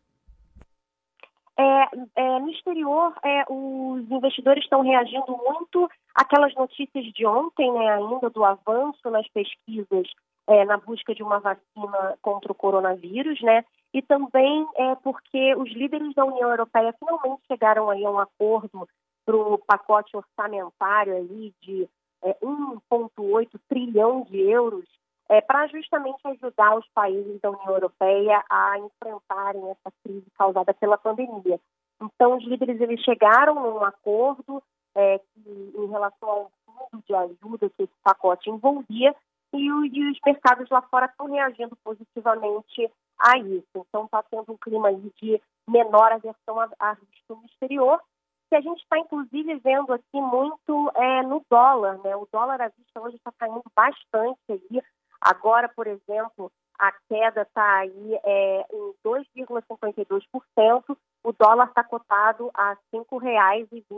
É, 1.58 1.88
é, 2.16 2.38
no 2.40 2.48
exterior, 2.48 3.12
é, 3.22 3.44
os 3.50 4.10
investidores 4.10 4.64
estão 4.64 4.80
reagindo 4.80 5.36
muito 5.36 5.86
àquelas 6.14 6.54
notícias 6.54 7.04
de 7.12 7.26
ontem, 7.26 7.70
né, 7.70 7.96
ainda 7.96 8.30
do 8.30 8.42
avanço 8.42 9.10
nas 9.10 9.28
pesquisas 9.28 10.08
é, 10.46 10.64
na 10.64 10.78
busca 10.78 11.14
de 11.14 11.22
uma 11.22 11.40
vacina 11.40 12.16
contra 12.22 12.50
o 12.50 12.54
coronavírus, 12.54 13.38
né? 13.42 13.66
e 13.92 14.00
também 14.00 14.66
é 14.76 14.94
porque 14.96 15.54
os 15.56 15.70
líderes 15.72 16.14
da 16.14 16.24
União 16.24 16.48
Europeia 16.48 16.94
finalmente 16.98 17.42
chegaram 17.46 17.90
aí 17.90 18.02
a 18.02 18.10
um 18.10 18.18
acordo 18.18 18.88
para 19.26 19.36
o 19.36 19.58
pacote 19.58 20.16
orçamentário 20.16 21.14
aí 21.14 21.52
de 21.60 21.86
é, 22.22 22.34
1,8 22.42 23.48
trilhão 23.68 24.22
de 24.22 24.38
euros 24.40 24.84
é, 25.28 25.40
para 25.40 25.66
justamente 25.66 26.20
ajudar 26.24 26.76
os 26.76 26.88
países 26.94 27.40
da 27.40 27.50
União 27.50 27.74
Europeia 27.74 28.42
a 28.48 28.78
enfrentarem 28.78 29.70
essa 29.70 29.92
crise 30.02 30.26
causada 30.36 30.72
pela 30.72 30.96
pandemia. 30.96 31.60
Então, 32.00 32.36
os 32.36 32.44
líderes 32.44 32.80
eles 32.80 33.00
chegaram 33.02 33.54
num 33.54 33.84
acordo 33.84 34.62
é, 34.94 35.18
que, 35.18 35.72
em 35.76 35.86
relação 35.86 36.28
ao 36.28 36.52
fundo 36.64 37.02
de 37.06 37.14
ajuda 37.14 37.70
que 37.70 37.82
esse 37.82 37.92
pacote 38.02 38.48
envolvia 38.48 39.14
e, 39.52 39.72
o, 39.72 39.84
e 39.84 40.10
os 40.10 40.18
mercados 40.24 40.68
lá 40.70 40.80
fora 40.82 41.06
estão 41.06 41.26
reagindo 41.26 41.76
positivamente 41.84 42.90
a 43.18 43.38
isso. 43.38 43.66
Então, 43.74 44.04
está 44.04 44.22
tendo 44.22 44.52
um 44.52 44.56
clima 44.56 44.92
de 44.94 45.40
menor 45.68 46.12
aversão 46.12 46.60
a, 46.60 46.70
a 46.78 46.92
risco 46.92 47.34
no 47.34 47.44
exterior 47.46 48.00
que 48.48 48.56
a 48.56 48.60
gente 48.60 48.82
está, 48.82 48.98
inclusive, 48.98 49.56
vendo 49.56 49.92
aqui 49.92 50.20
muito 50.20 50.92
é, 50.96 51.22
no 51.22 51.44
dólar. 51.50 51.98
Né? 52.04 52.16
O 52.16 52.26
dólar 52.32 52.60
à 52.60 52.68
vista 52.68 53.00
hoje 53.00 53.16
está 53.16 53.32
caindo 53.38 53.62
bastante 53.74 54.38
aí. 54.50 54.82
Agora, 55.20 55.68
por 55.68 55.86
exemplo, 55.86 56.50
a 56.78 56.92
queda 57.08 57.42
está 57.42 57.78
aí 57.78 58.18
é, 58.24 58.66
em 58.72 58.94
2,52%. 59.04 60.96
O 61.24 61.32
dólar 61.32 61.68
está 61.68 61.82
cotado 61.84 62.50
a 62.54 62.70
R$ 62.70 62.76
5,20. 62.94 63.94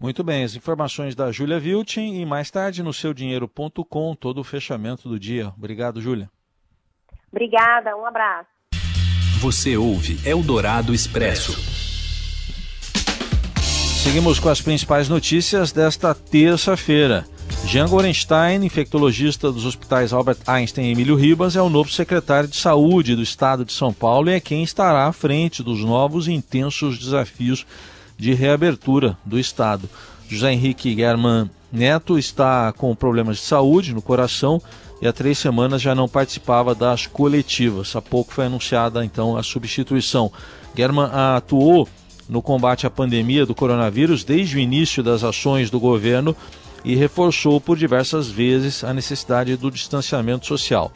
Muito 0.00 0.22
bem, 0.22 0.44
as 0.44 0.54
informações 0.54 1.16
da 1.16 1.32
Júlia 1.32 1.58
Viltin 1.58 2.20
e 2.20 2.26
mais 2.26 2.50
tarde 2.50 2.84
no 2.84 2.92
seudinheiro.com, 2.92 4.14
todo 4.14 4.40
o 4.40 4.44
fechamento 4.44 5.08
do 5.08 5.18
dia. 5.18 5.52
Obrigado, 5.56 6.00
Júlia. 6.00 6.30
Obrigada, 7.32 7.96
um 7.96 8.06
abraço. 8.06 8.48
Você 9.40 9.76
ouve 9.76 10.18
Eldorado 10.28 10.94
Expresso. 10.94 11.87
Seguimos 14.08 14.40
com 14.40 14.48
as 14.48 14.62
principais 14.62 15.06
notícias 15.06 15.70
desta 15.70 16.14
terça-feira. 16.14 17.26
Jean 17.66 17.86
Gorenstein, 17.86 18.64
infectologista 18.64 19.52
dos 19.52 19.66
hospitais 19.66 20.14
Albert 20.14 20.38
Einstein 20.46 20.86
e 20.86 20.92
Emílio 20.92 21.14
Ribas, 21.14 21.56
é 21.56 21.60
o 21.60 21.68
novo 21.68 21.90
secretário 21.90 22.48
de 22.48 22.56
Saúde 22.56 23.14
do 23.14 23.22
Estado 23.22 23.66
de 23.66 23.72
São 23.74 23.92
Paulo 23.92 24.30
e 24.30 24.32
é 24.32 24.40
quem 24.40 24.62
estará 24.62 25.06
à 25.06 25.12
frente 25.12 25.62
dos 25.62 25.84
novos 25.84 26.26
e 26.26 26.32
intensos 26.32 26.98
desafios 26.98 27.66
de 28.16 28.32
reabertura 28.32 29.14
do 29.26 29.38
Estado. 29.38 29.90
José 30.26 30.54
Henrique 30.54 30.96
German 30.96 31.50
Neto 31.70 32.18
está 32.18 32.72
com 32.72 32.96
problemas 32.96 33.36
de 33.36 33.42
saúde 33.42 33.92
no 33.92 34.00
coração 34.00 34.58
e 35.02 35.06
há 35.06 35.12
três 35.12 35.36
semanas 35.36 35.82
já 35.82 35.94
não 35.94 36.08
participava 36.08 36.74
das 36.74 37.06
coletivas. 37.06 37.94
Há 37.94 38.00
pouco 38.00 38.32
foi 38.32 38.46
anunciada 38.46 39.04
então 39.04 39.36
a 39.36 39.42
substituição. 39.42 40.32
German 40.74 41.10
atuou 41.12 41.86
no 42.28 42.42
combate 42.42 42.86
à 42.86 42.90
pandemia 42.90 43.46
do 43.46 43.54
coronavírus 43.54 44.22
desde 44.22 44.56
o 44.56 44.60
início 44.60 45.02
das 45.02 45.24
ações 45.24 45.70
do 45.70 45.80
governo 45.80 46.36
e 46.84 46.94
reforçou 46.94 47.60
por 47.60 47.76
diversas 47.76 48.28
vezes 48.28 48.84
a 48.84 48.92
necessidade 48.92 49.56
do 49.56 49.70
distanciamento 49.70 50.46
social. 50.46 50.92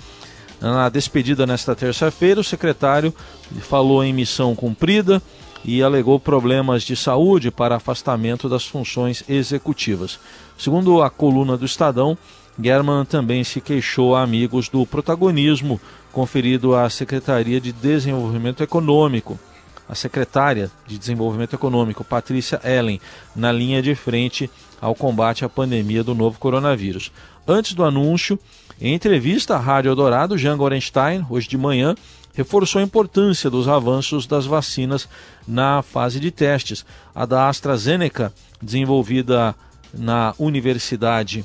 Na 0.61 0.89
despedida 0.89 1.47
nesta 1.47 1.75
terça-feira, 1.75 2.41
o 2.41 2.45
secretário 2.45 3.13
falou 3.63 4.05
em 4.05 4.13
missão 4.13 4.55
cumprida 4.55 5.21
e 5.65 5.83
alegou 5.83 6.21
problemas 6.21 6.83
de 6.83 6.95
saúde 6.95 7.51
para 7.51 7.77
afastamento 7.77 8.49
das 8.49 8.65
funções 8.65 9.25
executivas. 9.29 10.21
Segundo 10.57 11.03
a 11.03 11.11
coluna 11.11 11.57
do 11.57 11.65
Estadão, 11.65 12.17
German 12.63 13.05
também 13.05 13.43
se 13.43 13.61
queixou 13.61 14.15
a 14.15 14.23
amigos 14.23 14.69
do 14.69 14.87
protagonismo 14.87 15.81
conferido 16.13 16.77
à 16.77 16.89
Secretaria 16.91 17.61
de 17.61 17.73
Desenvolvimento 17.73 18.63
Econômico 18.63 19.39
a 19.93 19.95
secretária 19.95 20.71
de 20.87 20.99
Desenvolvimento 20.99 21.55
Econômico, 21.55 22.03
Patrícia 22.03 22.59
Ellen, 22.65 22.99
na 23.37 23.53
linha 23.53 23.83
de 23.83 23.95
frente 23.95 24.51
ao 24.81 24.95
combate 24.95 25.45
à 25.45 25.51
pandemia 25.51 26.03
do 26.03 26.15
novo 26.15 26.39
coronavírus. 26.39 27.13
Antes 27.47 27.75
do 27.75 27.85
anúncio, 27.85 28.39
em 28.81 28.95
entrevista 28.95 29.55
à 29.55 29.59
Rádio 29.59 29.91
Eldorado, 29.91 30.39
Jean 30.39 30.57
Gorenstein, 30.57 31.27
hoje 31.29 31.47
de 31.47 31.59
manhã, 31.59 31.95
reforçou 32.33 32.81
a 32.81 32.83
importância 32.83 33.51
dos 33.51 33.69
avanços 33.69 34.27
das 34.27 34.47
vacinas 34.47 35.07
na 35.47 35.83
fase 35.83 36.19
de 36.19 36.31
testes. 36.31 36.87
A 37.15 37.27
da 37.27 37.51
AstraZeneca, 37.51 38.33
desenvolvida 38.63 39.55
na 39.93 40.35
Universidade 40.39 41.45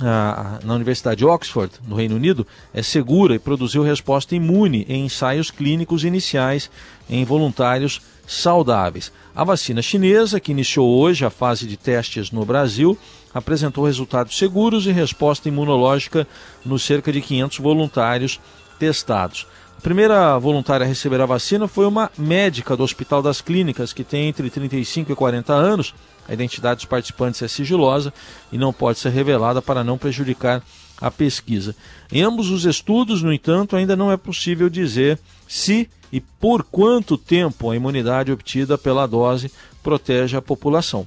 na 0.00 0.74
Universidade 0.74 1.18
de 1.18 1.24
Oxford, 1.24 1.72
no 1.86 1.94
Reino 1.94 2.16
Unido, 2.16 2.46
é 2.72 2.82
segura 2.82 3.34
e 3.34 3.38
produziu 3.38 3.82
resposta 3.82 4.34
imune 4.34 4.84
em 4.88 5.04
ensaios 5.04 5.50
clínicos 5.50 6.04
iniciais 6.04 6.70
em 7.08 7.24
voluntários 7.24 8.00
saudáveis. 8.26 9.12
A 9.34 9.44
vacina 9.44 9.82
chinesa, 9.82 10.40
que 10.40 10.52
iniciou 10.52 10.88
hoje 10.98 11.24
a 11.24 11.30
fase 11.30 11.66
de 11.66 11.76
testes 11.76 12.30
no 12.30 12.44
Brasil, 12.44 12.98
apresentou 13.32 13.84
resultados 13.84 14.36
seguros 14.36 14.86
e 14.86 14.92
resposta 14.92 15.48
imunológica 15.48 16.26
nos 16.64 16.84
cerca 16.84 17.12
de 17.12 17.20
500 17.20 17.58
voluntários 17.58 18.40
testados. 18.78 19.46
A 19.76 19.80
primeira 19.80 20.38
voluntária 20.38 20.84
a 20.84 20.88
receber 20.88 21.20
a 21.20 21.26
vacina 21.26 21.68
foi 21.68 21.86
uma 21.86 22.10
médica 22.16 22.76
do 22.76 22.82
Hospital 22.82 23.20
das 23.20 23.40
Clínicas, 23.40 23.92
que 23.92 24.02
tem 24.02 24.28
entre 24.28 24.48
35 24.48 25.12
e 25.12 25.14
40 25.14 25.52
anos 25.52 25.94
a 26.28 26.32
identidade 26.32 26.76
dos 26.76 26.84
participantes 26.84 27.42
é 27.42 27.48
sigilosa 27.48 28.12
e 28.52 28.58
não 28.58 28.72
pode 28.72 28.98
ser 28.98 29.10
revelada 29.10 29.60
para 29.60 29.84
não 29.84 29.98
prejudicar 29.98 30.62
a 31.00 31.10
pesquisa. 31.10 31.74
Em 32.12 32.22
ambos 32.22 32.50
os 32.50 32.64
estudos, 32.64 33.22
no 33.22 33.32
entanto, 33.32 33.76
ainda 33.76 33.96
não 33.96 34.10
é 34.10 34.16
possível 34.16 34.68
dizer 34.68 35.18
se 35.46 35.88
e 36.12 36.20
por 36.20 36.62
quanto 36.62 37.18
tempo 37.18 37.70
a 37.70 37.76
imunidade 37.76 38.30
obtida 38.30 38.78
pela 38.78 39.06
dose 39.06 39.50
protege 39.82 40.36
a 40.36 40.42
população. 40.42 41.06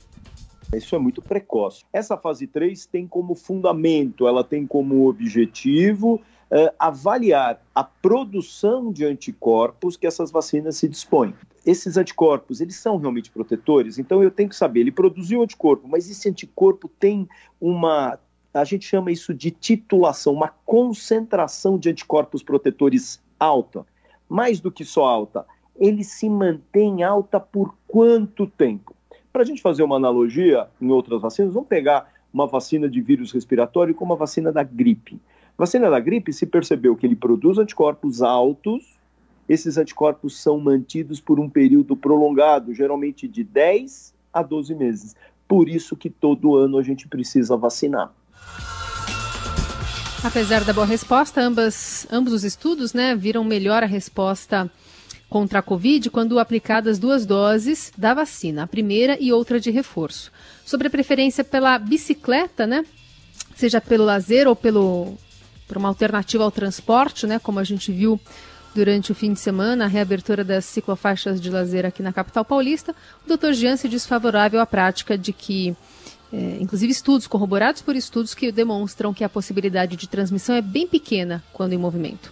Isso 0.75 0.95
é 0.95 0.99
muito 0.99 1.21
precoce. 1.21 1.85
Essa 1.93 2.17
fase 2.17 2.45
3 2.45 2.85
tem 2.87 3.07
como 3.07 3.33
fundamento, 3.33 4.27
ela 4.27 4.43
tem 4.43 4.67
como 4.67 5.07
objetivo 5.07 6.15
uh, 6.15 6.73
avaliar 6.77 7.61
a 7.73 7.83
produção 7.83 8.91
de 8.91 9.05
anticorpos 9.05 9.95
que 9.95 10.05
essas 10.05 10.29
vacinas 10.29 10.75
se 10.75 10.89
dispõem. 10.89 11.33
Esses 11.67 11.97
anticorpos, 11.97 12.61
eles 12.61 12.77
são 12.77 12.95
realmente 12.97 13.29
protetores? 13.29 13.99
Então 13.99 14.23
eu 14.23 14.31
tenho 14.31 14.47
que 14.47 14.55
saber, 14.55 14.79
ele 14.79 14.91
produziu 14.91 15.43
anticorpo, 15.43 15.85
mas 15.85 16.09
esse 16.09 16.29
anticorpo 16.29 16.87
tem 16.87 17.27
uma, 17.59 18.17
a 18.53 18.63
gente 18.63 18.85
chama 18.85 19.11
isso 19.11 19.33
de 19.33 19.51
titulação, 19.51 20.31
uma 20.31 20.47
concentração 20.65 21.77
de 21.77 21.89
anticorpos 21.89 22.41
protetores 22.41 23.21
alta. 23.37 23.85
Mais 24.29 24.61
do 24.61 24.71
que 24.71 24.85
só 24.85 25.03
alta, 25.03 25.45
ele 25.75 26.05
se 26.05 26.29
mantém 26.29 27.03
alta 27.03 27.37
por 27.37 27.75
quanto 27.85 28.47
tempo? 28.47 28.95
Para 29.33 29.41
a 29.41 29.45
gente 29.45 29.61
fazer 29.61 29.83
uma 29.83 29.97
analogia 29.97 30.67
em 30.81 30.89
outras 30.89 31.21
vacinas, 31.21 31.53
vamos 31.53 31.67
pegar 31.67 32.09
uma 32.33 32.47
vacina 32.47 32.89
de 32.89 33.01
vírus 33.01 33.33
respiratório 33.33 33.93
como 33.93 34.13
a 34.13 34.15
vacina 34.15 34.53
da 34.53 34.63
gripe. 34.63 35.19
Vacina 35.57 35.89
da 35.89 35.99
gripe 35.99 36.31
se 36.31 36.45
percebeu 36.45 36.95
que 36.95 37.05
ele 37.05 37.15
produz 37.15 37.57
anticorpos 37.57 38.21
altos, 38.21 38.96
esses 39.47 39.77
anticorpos 39.77 40.37
são 40.37 40.59
mantidos 40.59 41.19
por 41.19 41.39
um 41.39 41.49
período 41.49 41.95
prolongado, 41.95 42.73
geralmente 42.73 43.27
de 43.27 43.43
10 43.43 44.13
a 44.33 44.41
12 44.41 44.75
meses. 44.75 45.15
Por 45.47 45.69
isso 45.69 45.95
que 45.95 46.09
todo 46.09 46.55
ano 46.55 46.77
a 46.77 46.83
gente 46.83 47.07
precisa 47.07 47.55
vacinar. 47.55 48.11
Apesar 50.23 50.63
da 50.63 50.73
boa 50.73 50.85
resposta, 50.85 51.39
ambas, 51.41 52.07
ambos 52.11 52.33
os 52.33 52.43
estudos 52.43 52.93
né, 52.93 53.15
viram 53.15 53.43
melhor 53.43 53.83
a 53.83 53.85
resposta 53.85 54.69
contra 55.29 55.59
a 55.59 55.61
Covid 55.61 56.09
quando 56.09 56.39
aplicadas 56.39 56.97
duas 56.97 57.25
doses 57.25 57.91
da 57.97 58.13
vacina, 58.13 58.63
a 58.63 58.67
primeira 58.67 59.17
e 59.21 59.31
outra 59.31 59.59
de 59.59 59.69
reforço. 59.71 60.31
Sobre 60.65 60.87
a 60.87 60.89
preferência 60.89 61.43
pela 61.43 61.77
bicicleta, 61.77 62.65
né, 62.65 62.83
seja 63.55 63.79
pelo 63.79 64.05
lazer 64.05 64.47
ou 64.47 64.55
pelo 64.55 65.15
para 65.67 65.79
uma 65.79 65.89
alternativa 65.89 66.45
ao 66.45 66.51
transporte, 66.51 67.27
né, 67.27 67.39
como 67.39 67.59
a 67.59 67.63
gente 67.63 67.91
viu 67.91 68.19
durante 68.77 69.11
o 69.11 69.15
fim 69.15 69.33
de 69.33 69.39
semana, 69.39 69.85
a 69.85 69.87
reabertura 69.87 70.43
das 70.43 70.63
ciclofaixas 70.63 71.41
de 71.41 71.49
lazer 71.49 71.83
aqui 71.83 72.03
na 72.03 72.13
capital 72.13 72.45
paulista, 72.45 72.95
o 73.25 73.35
Dr. 73.35 73.51
Jean 73.53 73.75
se 73.75 73.89
diz 73.89 74.05
favorável 74.05 74.59
à 74.59 74.67
prática 74.67 75.17
de 75.17 75.33
que, 75.33 75.75
é, 76.31 76.59
inclusive 76.61 76.91
estudos 76.91 77.25
corroborados 77.25 77.81
por 77.81 77.95
estudos 77.95 78.35
que 78.35 78.51
demonstram 78.51 79.15
que 79.15 79.23
a 79.23 79.29
possibilidade 79.29 79.95
de 79.95 80.07
transmissão 80.07 80.55
é 80.55 80.61
bem 80.61 80.85
pequena 80.85 81.43
quando 81.51 81.73
em 81.73 81.77
movimento. 81.77 82.31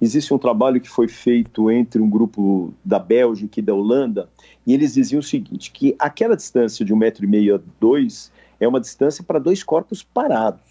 Existe 0.00 0.32
um 0.32 0.38
trabalho 0.38 0.80
que 0.80 0.88
foi 0.88 1.08
feito 1.08 1.68
entre 1.68 2.00
um 2.00 2.08
grupo 2.08 2.72
da 2.84 3.00
Bélgica 3.00 3.58
e 3.58 3.62
da 3.62 3.74
Holanda, 3.74 4.28
e 4.64 4.72
eles 4.72 4.94
diziam 4.94 5.18
o 5.18 5.24
seguinte, 5.24 5.72
que 5.72 5.96
aquela 5.98 6.36
distância 6.36 6.84
de 6.84 6.94
um 6.94 6.96
metro 6.96 7.24
e 7.24 7.28
meio 7.28 7.56
a 7.56 7.60
dois 7.80 8.30
é 8.60 8.68
uma 8.68 8.80
distância 8.80 9.24
para 9.24 9.40
dois 9.40 9.64
corpos 9.64 10.04
parados. 10.04 10.62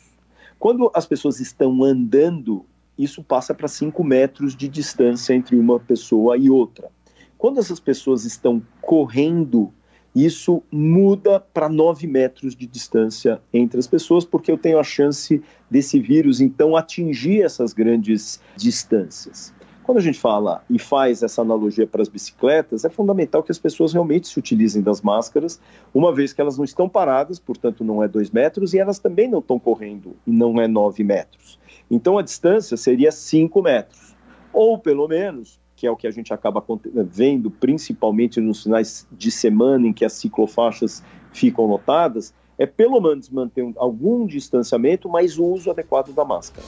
Quando 0.58 0.90
as 0.94 1.06
pessoas 1.06 1.42
estão 1.42 1.84
andando, 1.84 2.66
isso 3.00 3.24
passa 3.24 3.54
para 3.54 3.70
5 3.70 4.04
metros 4.04 4.54
de 4.54 4.68
distância 4.68 5.34
entre 5.34 5.56
uma 5.56 5.80
pessoa 5.80 6.38
e 6.38 6.50
outra. 6.50 6.92
Quando 7.38 7.58
essas 7.58 7.80
pessoas 7.80 8.26
estão 8.26 8.62
correndo, 8.82 9.72
isso 10.14 10.62
muda 10.70 11.40
para 11.40 11.70
9 11.70 12.06
metros 12.06 12.54
de 12.54 12.68
distância 12.68 13.42
entre 13.54 13.80
as 13.80 13.88
pessoas, 13.88 14.26
porque 14.26 14.52
eu 14.52 14.58
tenho 14.58 14.78
a 14.78 14.84
chance 14.84 15.42
desse 15.72 15.98
vírus 15.98 16.42
então 16.42 16.76
atingir 16.76 17.42
essas 17.42 17.72
grandes 17.72 18.42
distâncias. 18.58 19.54
Quando 19.90 19.98
a 19.98 20.02
gente 20.02 20.20
fala 20.20 20.64
e 20.70 20.78
faz 20.78 21.24
essa 21.24 21.42
analogia 21.42 21.88
para 21.88 22.04
as 22.04 22.08
bicicletas, 22.08 22.86
é 22.86 22.92
fundamental 22.92 23.42
que 23.42 23.52
as 23.52 23.58
pessoas 23.58 23.92
realmente 23.92 24.28
se 24.28 24.38
utilizem 24.38 24.84
das 24.84 25.02
máscaras, 25.02 25.60
uma 25.92 26.14
vez 26.14 26.32
que 26.32 26.40
elas 26.40 26.60
não 26.60 26.64
estão 26.64 26.88
paradas, 26.88 27.40
portanto 27.40 27.84
não 27.84 28.04
é 28.04 28.08
dois 28.08 28.30
metros, 28.30 28.76
e 28.76 28.78
elas 28.78 29.00
também 29.00 29.28
não 29.28 29.40
estão 29.40 29.58
correndo 29.58 30.16
e 30.28 30.32
não 30.32 30.62
é 30.62 30.68
nove 30.68 31.04
metros. 31.04 31.58
Então 31.90 32.20
a 32.20 32.22
distância 32.22 32.78
seria 32.78 33.12
cinco 33.12 33.64
metros, 33.64 34.16
ou 34.54 34.78
pelo 34.78 35.08
menos 35.08 35.60
que 35.76 35.88
é 35.88 35.92
o 35.92 35.98
que 35.98 36.06
a 36.06 36.12
gente 36.12 36.32
acaba 36.32 36.64
vendo, 37.10 37.50
principalmente 37.50 38.40
nos 38.40 38.62
finais 38.62 39.08
de 39.12 39.32
semana 39.32 39.88
em 39.88 39.92
que 39.92 40.06
as 40.06 40.14
ciclofaixas 40.14 41.04
ficam 41.34 41.66
lotadas, 41.66 42.32
é 42.60 42.68
pelo 42.68 43.02
menos 43.02 43.28
manter 43.32 43.68
algum 43.76 44.28
distanciamento, 44.28 45.10
mas 45.10 45.40
o 45.40 45.46
uso 45.46 45.72
adequado 45.72 46.14
da 46.14 46.24
máscara. 46.24 46.68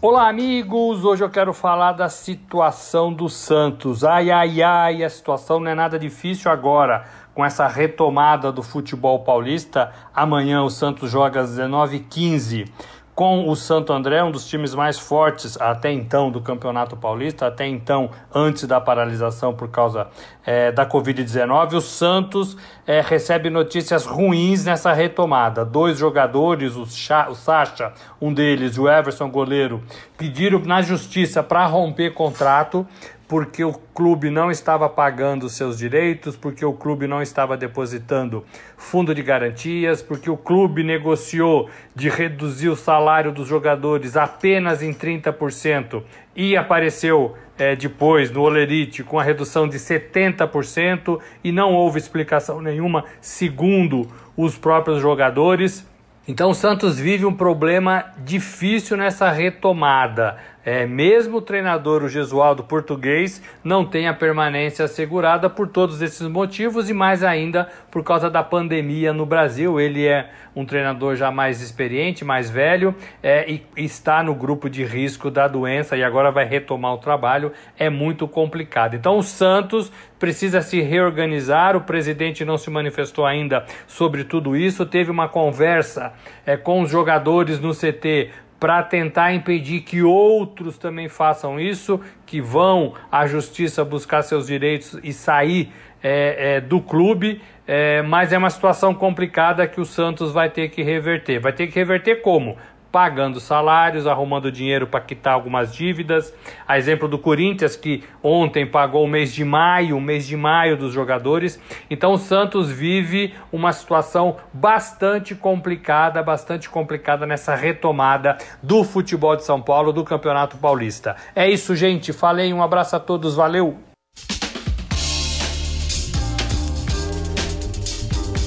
Olá, 0.00 0.28
amigos! 0.28 1.04
Hoje 1.04 1.22
eu 1.22 1.28
quero 1.28 1.52
falar 1.52 1.92
da 1.92 2.08
situação 2.08 3.12
do 3.12 3.28
Santos. 3.28 4.02
Ai, 4.02 4.30
ai, 4.30 4.62
ai, 4.62 5.04
a 5.04 5.10
situação 5.10 5.60
não 5.60 5.70
é 5.70 5.74
nada 5.74 5.98
difícil 5.98 6.50
agora. 6.50 7.04
Com 7.40 7.44
essa 7.46 7.66
retomada 7.66 8.52
do 8.52 8.62
futebol 8.62 9.20
paulista, 9.20 9.90
amanhã 10.14 10.62
o 10.62 10.68
Santos 10.68 11.10
joga 11.10 11.40
às 11.40 11.48
19h15 11.58 12.68
com 13.14 13.48
o 13.48 13.56
Santo 13.56 13.92
André, 13.94 14.22
um 14.22 14.30
dos 14.30 14.46
times 14.46 14.74
mais 14.74 14.98
fortes 14.98 15.58
até 15.60 15.90
então 15.90 16.30
do 16.30 16.42
Campeonato 16.42 16.98
Paulista, 16.98 17.46
até 17.46 17.66
então 17.66 18.10
antes 18.34 18.66
da 18.66 18.80
paralisação 18.80 19.54
por 19.54 19.68
causa 19.68 20.08
é, 20.44 20.70
da 20.70 20.86
Covid-19. 20.86 21.74
O 21.74 21.80
Santos 21.80 22.58
é, 22.86 23.00
recebe 23.00 23.48
notícias 23.48 24.04
ruins 24.04 24.64
nessa 24.66 24.92
retomada. 24.92 25.64
Dois 25.64 25.98
jogadores, 25.98 26.76
o, 26.76 26.84
Cha, 26.84 27.28
o 27.30 27.34
Sacha, 27.34 27.92
um 28.20 28.34
deles, 28.34 28.76
o 28.76 28.86
Everson, 28.86 29.30
goleiro, 29.30 29.82
pediram 30.16 30.58
na 30.60 30.82
justiça 30.82 31.42
para 31.42 31.64
romper 31.64 32.12
contrato 32.12 32.86
porque 33.30 33.62
o 33.62 33.72
clube 33.72 34.28
não 34.28 34.50
estava 34.50 34.88
pagando 34.88 35.48
seus 35.48 35.78
direitos, 35.78 36.36
porque 36.36 36.64
o 36.64 36.72
clube 36.72 37.06
não 37.06 37.22
estava 37.22 37.56
depositando 37.56 38.44
fundo 38.76 39.14
de 39.14 39.22
garantias, 39.22 40.02
porque 40.02 40.28
o 40.28 40.36
clube 40.36 40.82
negociou 40.82 41.70
de 41.94 42.08
reduzir 42.08 42.68
o 42.68 42.74
salário 42.74 43.30
dos 43.30 43.46
jogadores 43.46 44.16
apenas 44.16 44.82
em 44.82 44.92
30% 44.92 46.02
e 46.34 46.56
apareceu 46.56 47.36
é, 47.56 47.76
depois 47.76 48.32
no 48.32 48.42
Olerite 48.42 49.04
com 49.04 49.16
a 49.16 49.22
redução 49.22 49.68
de 49.68 49.78
70% 49.78 51.20
e 51.44 51.52
não 51.52 51.72
houve 51.72 52.00
explicação 52.00 52.60
nenhuma, 52.60 53.04
segundo 53.20 54.08
os 54.36 54.58
próprios 54.58 55.00
jogadores. 55.00 55.88
Então 56.26 56.50
o 56.50 56.54
Santos 56.54 56.98
vive 56.98 57.24
um 57.24 57.34
problema 57.34 58.06
difícil 58.18 58.96
nessa 58.96 59.30
retomada. 59.30 60.36
É, 60.64 60.86
mesmo 60.86 61.38
o 61.38 61.42
treinador, 61.42 62.02
o 62.02 62.08
Gesualdo 62.08 62.62
português, 62.62 63.42
não 63.64 63.84
tem 63.84 64.06
a 64.06 64.12
permanência 64.12 64.84
assegurada 64.84 65.48
por 65.48 65.68
todos 65.68 66.02
esses 66.02 66.26
motivos 66.28 66.90
e 66.90 66.92
mais 66.92 67.22
ainda 67.22 67.68
por 67.90 68.04
causa 68.04 68.28
da 68.28 68.42
pandemia 68.42 69.12
no 69.12 69.24
Brasil. 69.24 69.80
Ele 69.80 70.06
é 70.06 70.30
um 70.54 70.64
treinador 70.64 71.16
já 71.16 71.30
mais 71.30 71.62
experiente, 71.62 72.24
mais 72.24 72.50
velho 72.50 72.94
é, 73.22 73.50
e 73.50 73.62
está 73.76 74.22
no 74.22 74.34
grupo 74.34 74.68
de 74.68 74.84
risco 74.84 75.30
da 75.30 75.48
doença 75.48 75.96
e 75.96 76.04
agora 76.04 76.30
vai 76.30 76.44
retomar 76.44 76.92
o 76.92 76.98
trabalho. 76.98 77.52
É 77.78 77.88
muito 77.88 78.28
complicado. 78.28 78.94
Então 78.94 79.16
o 79.16 79.22
Santos 79.22 79.90
precisa 80.18 80.60
se 80.60 80.82
reorganizar. 80.82 81.74
O 81.76 81.80
presidente 81.80 82.44
não 82.44 82.58
se 82.58 82.68
manifestou 82.68 83.24
ainda 83.24 83.64
sobre 83.86 84.24
tudo 84.24 84.54
isso. 84.54 84.84
Teve 84.84 85.10
uma 85.10 85.28
conversa 85.28 86.12
é, 86.44 86.56
com 86.56 86.82
os 86.82 86.90
jogadores 86.90 87.58
no 87.58 87.72
CT 87.72 88.30
para 88.60 88.82
tentar 88.82 89.32
impedir 89.32 89.80
que 89.80 90.02
outros 90.02 90.76
também 90.76 91.08
façam 91.08 91.58
isso, 91.58 91.98
que 92.26 92.42
vão 92.42 92.92
à 93.10 93.26
justiça 93.26 93.82
buscar 93.82 94.22
seus 94.22 94.46
direitos 94.46 95.00
e 95.02 95.14
sair 95.14 95.72
é, 96.02 96.56
é, 96.56 96.60
do 96.60 96.78
clube. 96.78 97.40
É, 97.66 98.02
mas 98.02 98.32
é 98.32 98.38
uma 98.38 98.50
situação 98.50 98.92
complicada 98.92 99.66
que 99.66 99.80
o 99.80 99.84
Santos 99.84 100.32
vai 100.32 100.50
ter 100.50 100.68
que 100.68 100.82
reverter. 100.82 101.38
Vai 101.38 101.52
ter 101.52 101.68
que 101.68 101.74
reverter 101.74 102.16
como? 102.16 102.58
Pagando 102.90 103.40
salários, 103.40 104.06
arrumando 104.06 104.50
dinheiro 104.50 104.86
para 104.86 105.00
quitar 105.00 105.34
algumas 105.34 105.74
dívidas. 105.74 106.34
A 106.66 106.78
exemplo 106.78 107.08
do 107.08 107.18
Corinthians, 107.18 107.76
que 107.76 108.04
ontem 108.22 108.66
pagou 108.66 109.04
o 109.04 109.08
mês 109.08 109.32
de 109.32 109.44
maio, 109.44 109.96
o 109.96 110.00
mês 110.00 110.26
de 110.26 110.36
maio 110.36 110.76
dos 110.76 110.92
jogadores. 110.92 111.60
Então 111.88 112.12
o 112.12 112.18
Santos 112.18 112.70
vive 112.70 113.34
uma 113.52 113.72
situação 113.72 114.36
bastante 114.52 115.34
complicada, 115.34 116.22
bastante 116.22 116.68
complicada 116.68 117.26
nessa 117.26 117.54
retomada 117.54 118.38
do 118.62 118.84
futebol 118.84 119.36
de 119.36 119.44
São 119.44 119.60
Paulo, 119.60 119.92
do 119.92 120.04
Campeonato 120.04 120.56
Paulista. 120.56 121.16
É 121.34 121.48
isso, 121.48 121.74
gente. 121.76 122.12
Falei, 122.12 122.52
um 122.52 122.62
abraço 122.62 122.96
a 122.96 123.00
todos, 123.00 123.34
valeu! 123.34 123.89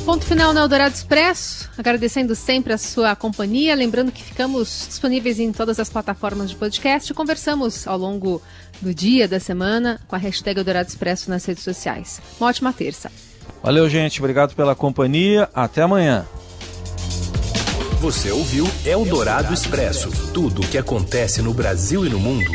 Ponto 0.05 0.25
final 0.25 0.53
no 0.53 0.59
Eldorado 0.59 0.93
Expresso. 0.93 1.69
Agradecendo 1.77 2.35
sempre 2.35 2.73
a 2.73 2.77
sua 2.77 3.15
companhia. 3.15 3.73
Lembrando 3.73 4.11
que 4.11 4.21
ficamos 4.21 4.85
disponíveis 4.89 5.39
em 5.39 5.53
todas 5.53 5.79
as 5.79 5.89
plataformas 5.89 6.49
de 6.49 6.57
podcast. 6.57 7.13
Conversamos 7.13 7.87
ao 7.87 7.97
longo 7.97 8.41
do 8.81 8.93
dia, 8.93 9.29
da 9.29 9.39
semana, 9.39 10.01
com 10.05 10.15
a 10.15 10.19
hashtag 10.19 10.59
Eldorado 10.59 10.89
Expresso 10.89 11.29
nas 11.29 11.45
redes 11.45 11.63
sociais. 11.63 12.21
Uma 12.37 12.49
ótima 12.49 12.73
terça. 12.73 13.09
Valeu, 13.63 13.89
gente. 13.89 14.19
Obrigado 14.19 14.53
pela 14.55 14.75
companhia. 14.75 15.49
Até 15.55 15.81
amanhã. 15.81 16.25
Você 18.01 18.29
ouviu 18.29 18.69
Eldorado 18.85 19.53
Expresso 19.53 20.11
tudo 20.33 20.61
o 20.61 20.67
que 20.67 20.77
acontece 20.77 21.41
no 21.41 21.53
Brasil 21.53 22.05
e 22.05 22.09
no 22.09 22.19
mundo 22.19 22.51